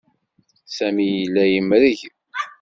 Sami 0.75 1.05
yella 1.15 1.43
yemreg. 1.53 1.99